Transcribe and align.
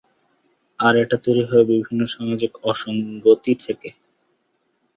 আর 0.79 0.93
এটা 1.03 1.17
তৈরি 1.23 1.43
হয় 1.49 1.65
বিভিন্ন 1.71 2.01
সামাজিক 2.13 2.51
অসঙ্গতি 2.63 3.53
থেকে। 3.63 3.89